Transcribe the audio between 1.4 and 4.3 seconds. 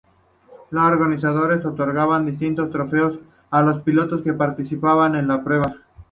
otorgaban distintos trofeos a los pilotos